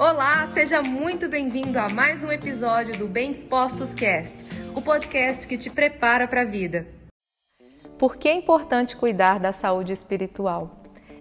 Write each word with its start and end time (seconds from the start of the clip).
Olá, 0.00 0.46
seja 0.54 0.80
muito 0.80 1.28
bem-vindo 1.28 1.78
a 1.78 1.86
mais 1.90 2.24
um 2.24 2.32
episódio 2.32 2.98
do 2.98 3.06
Bem 3.06 3.32
Dispostos 3.32 3.92
Cast, 3.92 4.34
o 4.74 4.80
podcast 4.80 5.46
que 5.46 5.58
te 5.58 5.68
prepara 5.68 6.26
para 6.26 6.40
a 6.40 6.44
vida. 6.46 6.86
Por 7.98 8.16
que 8.16 8.26
é 8.26 8.32
importante 8.32 8.96
cuidar 8.96 9.38
da 9.38 9.52
saúde 9.52 9.92
espiritual? 9.92 10.80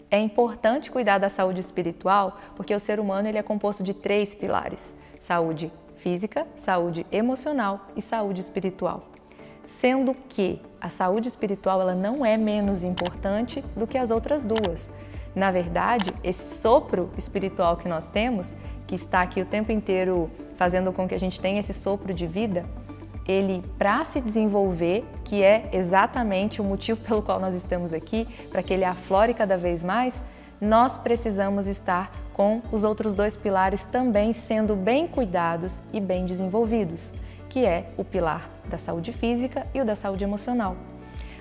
É 0.09 0.17
importante 0.17 0.89
cuidar 0.89 1.17
da 1.17 1.27
saúde 1.27 1.59
espiritual 1.59 2.39
porque 2.55 2.73
o 2.73 2.79
ser 2.79 3.01
humano 3.01 3.27
ele 3.27 3.37
é 3.37 3.43
composto 3.43 3.83
de 3.83 3.93
três 3.93 4.33
pilares: 4.33 4.93
saúde 5.19 5.69
física, 5.97 6.47
saúde 6.55 7.05
emocional 7.11 7.85
e 7.97 8.01
saúde 8.01 8.39
espiritual. 8.39 9.09
Sendo 9.67 10.15
que 10.29 10.61
a 10.79 10.87
saúde 10.87 11.27
espiritual 11.27 11.81
ela 11.81 11.95
não 11.95 12.25
é 12.25 12.37
menos 12.37 12.85
importante 12.85 13.61
do 13.75 13.85
que 13.85 13.97
as 13.97 14.09
outras 14.09 14.45
duas. 14.45 14.87
Na 15.39 15.51
verdade, 15.51 16.13
esse 16.21 16.53
sopro 16.59 17.09
espiritual 17.17 17.77
que 17.77 17.87
nós 17.87 18.09
temos, 18.09 18.53
que 18.85 18.93
está 18.93 19.21
aqui 19.21 19.41
o 19.41 19.45
tempo 19.45 19.71
inteiro 19.71 20.29
fazendo 20.57 20.91
com 20.91 21.07
que 21.07 21.15
a 21.15 21.19
gente 21.19 21.39
tenha 21.39 21.61
esse 21.61 21.73
sopro 21.73 22.13
de 22.13 22.27
vida, 22.27 22.65
ele 23.25 23.63
para 23.77 24.03
se 24.03 24.19
desenvolver, 24.19 25.05
que 25.23 25.41
é 25.41 25.69
exatamente 25.71 26.59
o 26.59 26.63
motivo 26.65 26.99
pelo 26.99 27.21
qual 27.21 27.39
nós 27.39 27.55
estamos 27.55 27.93
aqui, 27.93 28.27
para 28.51 28.61
que 28.61 28.73
ele 28.73 28.83
aflore 28.83 29.33
cada 29.33 29.57
vez 29.57 29.81
mais, 29.81 30.21
nós 30.59 30.97
precisamos 30.97 31.67
estar 31.67 32.11
com 32.33 32.61
os 32.69 32.83
outros 32.83 33.15
dois 33.15 33.37
pilares 33.37 33.85
também 33.85 34.33
sendo 34.33 34.75
bem 34.75 35.07
cuidados 35.07 35.79
e 35.93 36.01
bem 36.01 36.25
desenvolvidos, 36.25 37.13
que 37.47 37.65
é 37.65 37.91
o 37.95 38.03
pilar 38.03 38.49
da 38.69 38.77
saúde 38.77 39.13
física 39.13 39.65
e 39.73 39.79
o 39.79 39.85
da 39.85 39.95
saúde 39.95 40.25
emocional. 40.25 40.75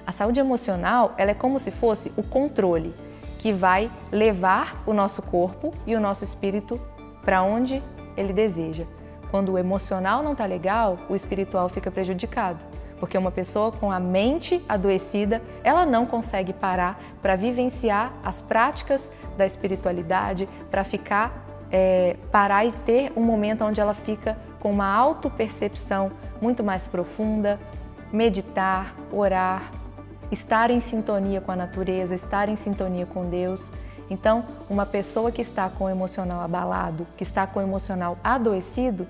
A 0.06 0.12
saúde 0.12 0.38
emocional, 0.38 1.15
ela 1.18 1.32
é 1.32 1.34
como 1.34 1.59
se 1.59 1.73
fosse 1.73 2.12
o 2.16 2.23
controle 2.23 2.95
que 3.38 3.52
vai 3.52 3.91
levar 4.10 4.83
o 4.84 4.92
nosso 4.92 5.23
corpo 5.23 5.73
e 5.87 5.95
o 5.95 6.01
nosso 6.01 6.24
espírito 6.24 6.79
para 7.23 7.43
onde 7.43 7.82
ele 8.16 8.32
deseja. 8.32 8.85
Quando 9.30 9.52
o 9.52 9.59
emocional 9.59 10.23
não 10.23 10.32
está 10.32 10.46
legal, 10.46 10.99
o 11.09 11.15
espiritual 11.15 11.68
fica 11.68 11.90
prejudicado. 11.90 12.65
Porque 12.99 13.16
uma 13.16 13.30
pessoa 13.30 13.71
com 13.71 13.93
a 13.93 14.01
mente 14.01 14.62
adoecida, 14.68 15.40
ela 15.62 15.87
não 15.87 16.04
consegue 16.04 16.52
parar 16.52 17.01
para 17.23 17.37
vivenciar 17.37 18.12
as 18.24 18.43
práticas 18.43 19.10
da 19.37 19.46
espiritualidade, 19.46 20.49
para 20.71 20.82
ficar, 20.82 21.46
é, 21.71 22.16
parar 22.32 22.65
e 22.65 22.73
ter 22.73 23.12
um 23.15 23.23
momento 23.23 23.65
onde 23.65 23.80
ela 23.80 23.95
fica 23.95 24.37
com 24.59 24.71
uma 24.71 24.93
autopercepção 24.93 26.10
muito 26.40 26.65
mais 26.65 26.88
profunda, 26.88 27.60
meditar, 28.12 28.95
orar, 29.12 29.71
estar 30.30 30.71
em 30.71 30.80
sintonia 30.80 31.40
com 31.40 31.52
a 31.52 31.57
natureza, 31.57 32.15
estar 32.15 32.48
em 32.48 32.57
sintonia 32.57 33.07
com 33.07 33.29
Deus. 33.29 33.71
Então, 34.10 34.45
uma 34.68 34.87
pessoa 34.87 35.30
que 35.30 35.43
está 35.43 35.68
com 35.68 35.84
o 35.84 35.88
emocional 35.88 36.40
abalado, 36.40 37.07
que 37.16 37.23
está 37.23 37.46
com 37.46 37.60
o 37.60 37.62
emocional 37.62 38.18
adoecido, 38.23 39.06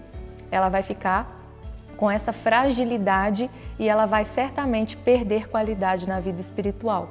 ela 0.51 0.69
vai 0.69 0.83
ficar 0.83 1.37
com 1.97 2.11
essa 2.11 2.33
fragilidade 2.33 3.51
e 3.79 3.89
ela 3.89 4.07
vai 4.07 4.25
certamente 4.25 4.97
perder 4.97 5.49
qualidade 5.49 6.09
na 6.09 6.21
vida 6.21 6.41
espiritual. 6.41 7.11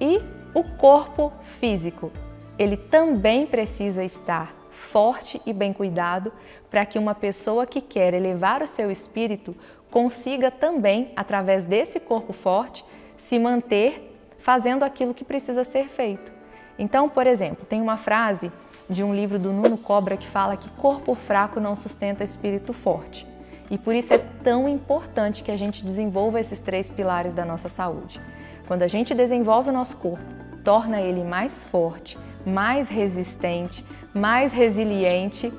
E 0.00 0.20
o 0.54 0.64
corpo 0.64 1.32
físico, 1.60 2.10
ele 2.58 2.76
também 2.76 3.46
precisa 3.46 4.02
estar 4.02 4.54
forte 4.70 5.40
e 5.44 5.52
bem 5.52 5.72
cuidado 5.72 6.32
para 6.70 6.86
que 6.86 6.98
uma 6.98 7.14
pessoa 7.14 7.66
que 7.66 7.80
quer 7.80 8.14
elevar 8.14 8.62
o 8.62 8.66
seu 8.66 8.90
espírito 8.90 9.54
consiga 9.90 10.50
também, 10.50 11.12
através 11.16 11.64
desse 11.64 12.00
corpo 12.00 12.32
forte, 12.32 12.84
se 13.20 13.38
manter 13.38 14.18
fazendo 14.38 14.82
aquilo 14.82 15.14
que 15.14 15.24
precisa 15.24 15.62
ser 15.62 15.88
feito. 15.88 16.32
Então, 16.78 17.08
por 17.08 17.26
exemplo, 17.26 17.66
tem 17.66 17.80
uma 17.80 17.96
frase 17.96 18.50
de 18.88 19.04
um 19.04 19.14
livro 19.14 19.38
do 19.38 19.52
Nuno 19.52 19.76
Cobra 19.76 20.16
que 20.16 20.26
fala 20.26 20.56
que 20.56 20.68
corpo 20.70 21.14
fraco 21.14 21.60
não 21.60 21.76
sustenta 21.76 22.24
espírito 22.24 22.72
forte. 22.72 23.26
E 23.70 23.78
por 23.78 23.94
isso 23.94 24.12
é 24.12 24.18
tão 24.42 24.68
importante 24.68 25.44
que 25.44 25.50
a 25.52 25.56
gente 25.56 25.84
desenvolva 25.84 26.40
esses 26.40 26.60
três 26.60 26.90
pilares 26.90 27.34
da 27.34 27.44
nossa 27.44 27.68
saúde. 27.68 28.20
Quando 28.66 28.82
a 28.82 28.88
gente 28.88 29.14
desenvolve 29.14 29.70
o 29.70 29.72
nosso 29.72 29.96
corpo, 29.98 30.24
torna 30.64 31.00
ele 31.00 31.22
mais 31.22 31.64
forte, 31.64 32.18
mais 32.44 32.88
resistente, 32.88 33.84
mais 34.12 34.52
resiliente, 34.52 35.52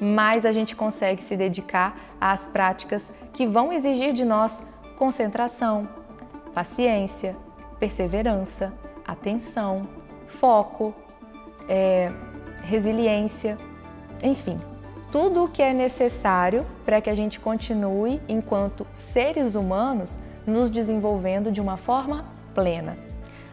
mais 0.00 0.44
a 0.44 0.52
gente 0.52 0.76
consegue 0.76 1.22
se 1.22 1.36
dedicar 1.36 1.96
às 2.20 2.46
práticas 2.46 3.12
que 3.32 3.46
vão 3.46 3.72
exigir 3.72 4.12
de 4.12 4.24
nós 4.24 4.62
concentração, 4.98 5.88
paciência, 6.54 7.36
perseverança, 7.78 8.72
atenção, 9.06 9.88
foco, 10.40 10.94
é, 11.68 12.12
resiliência, 12.62 13.58
enfim, 14.22 14.58
tudo 15.10 15.44
o 15.44 15.48
que 15.48 15.62
é 15.62 15.72
necessário 15.72 16.64
para 16.84 17.00
que 17.00 17.10
a 17.10 17.14
gente 17.14 17.38
continue, 17.38 18.20
enquanto 18.28 18.86
seres 18.94 19.54
humanos, 19.54 20.18
nos 20.46 20.70
desenvolvendo 20.70 21.50
de 21.50 21.60
uma 21.60 21.76
forma 21.76 22.24
plena. 22.54 22.96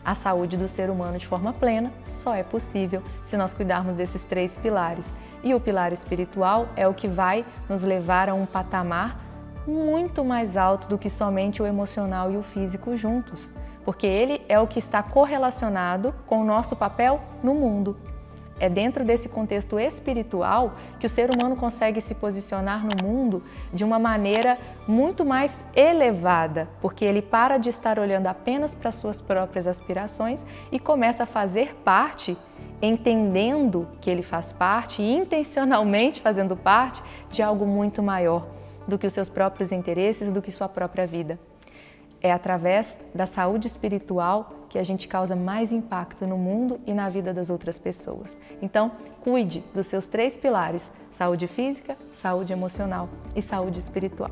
A 0.03 0.15
saúde 0.15 0.57
do 0.57 0.67
ser 0.67 0.89
humano 0.89 1.17
de 1.17 1.27
forma 1.27 1.53
plena 1.53 1.91
só 2.15 2.33
é 2.33 2.43
possível 2.43 3.03
se 3.23 3.37
nós 3.37 3.53
cuidarmos 3.53 3.95
desses 3.95 4.25
três 4.25 4.57
pilares. 4.57 5.05
E 5.43 5.53
o 5.53 5.59
pilar 5.59 5.93
espiritual 5.93 6.67
é 6.75 6.87
o 6.87 6.93
que 6.93 7.07
vai 7.07 7.45
nos 7.69 7.83
levar 7.83 8.29
a 8.29 8.33
um 8.33 8.45
patamar 8.45 9.19
muito 9.67 10.23
mais 10.23 10.57
alto 10.57 10.87
do 10.87 10.97
que 10.97 11.09
somente 11.09 11.61
o 11.61 11.65
emocional 11.65 12.31
e 12.31 12.37
o 12.37 12.43
físico 12.43 12.95
juntos, 12.97 13.51
porque 13.83 14.07
ele 14.07 14.41
é 14.47 14.59
o 14.59 14.67
que 14.67 14.79
está 14.79 15.01
correlacionado 15.01 16.13
com 16.25 16.41
o 16.41 16.45
nosso 16.45 16.75
papel 16.75 17.21
no 17.43 17.53
mundo. 17.53 17.97
É 18.59 18.69
dentro 18.69 19.03
desse 19.03 19.27
contexto 19.27 19.79
espiritual 19.79 20.75
que 20.99 21.07
o 21.07 21.09
ser 21.09 21.31
humano 21.33 21.55
consegue 21.55 21.99
se 21.99 22.13
posicionar 22.13 22.85
no 22.85 23.07
mundo 23.07 23.43
de 23.73 23.83
uma 23.83 23.97
maneira 23.97 24.55
muito 24.87 25.25
mais 25.25 25.63
elevada, 25.75 26.69
porque 26.79 27.03
ele 27.03 27.23
para 27.23 27.57
de 27.57 27.69
estar 27.69 27.97
olhando 27.97 28.27
apenas 28.27 28.75
para 28.75 28.91
suas 28.91 29.19
próprias 29.19 29.65
aspirações 29.65 30.45
e 30.71 30.79
começa 30.79 31.23
a 31.23 31.25
fazer 31.25 31.73
parte, 31.83 32.37
entendendo 32.79 33.87
que 33.99 34.11
ele 34.11 34.21
faz 34.21 34.53
parte 34.53 35.01
e 35.01 35.11
intencionalmente 35.11 36.21
fazendo 36.21 36.55
parte 36.55 37.01
de 37.31 37.41
algo 37.41 37.65
muito 37.65 38.03
maior 38.03 38.60
do 38.87 38.97
que 38.97 39.07
os 39.07 39.13
seus 39.13 39.29
próprios 39.29 39.71
interesses, 39.71 40.31
do 40.31 40.41
que 40.41 40.51
sua 40.51 40.69
própria 40.69 41.07
vida. 41.07 41.39
É 42.21 42.31
através 42.31 42.97
da 43.15 43.25
saúde 43.25 43.67
espiritual 43.67 44.67
que 44.69 44.77
a 44.77 44.83
gente 44.83 45.07
causa 45.07 45.35
mais 45.35 45.71
impacto 45.71 46.25
no 46.27 46.37
mundo 46.37 46.79
e 46.85 46.93
na 46.93 47.09
vida 47.09 47.33
das 47.33 47.49
outras 47.49 47.79
pessoas. 47.79 48.37
Então, 48.61 48.91
cuide 49.21 49.63
dos 49.73 49.87
seus 49.87 50.07
três 50.07 50.37
pilares: 50.37 50.89
saúde 51.11 51.47
física, 51.47 51.97
saúde 52.13 52.53
emocional 52.53 53.09
e 53.35 53.41
saúde 53.41 53.79
espiritual. 53.79 54.31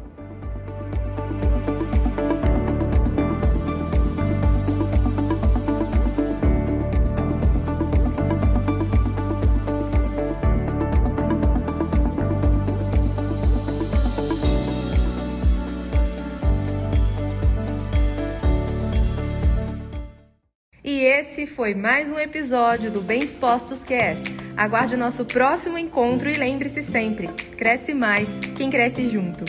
E 20.92 21.04
esse 21.04 21.46
foi 21.46 21.76
mais 21.76 22.12
um 22.12 22.18
episódio 22.18 22.90
do 22.90 23.00
Bem 23.00 23.20
Dispostos 23.20 23.84
Cast. 23.84 24.28
Aguarde 24.58 24.96
o 24.96 24.98
nosso 24.98 25.24
próximo 25.24 25.78
encontro 25.78 26.28
e 26.28 26.34
lembre-se 26.34 26.82
sempre: 26.82 27.28
cresce 27.56 27.94
mais 27.94 28.28
quem 28.58 28.72
cresce 28.72 29.08
junto. 29.08 29.46